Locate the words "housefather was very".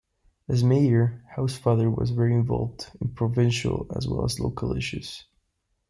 1.35-2.33